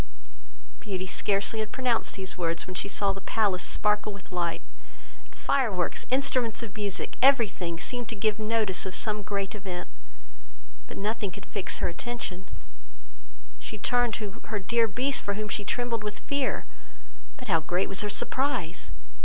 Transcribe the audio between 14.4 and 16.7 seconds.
her dear Beast, for whom she trembled with fear;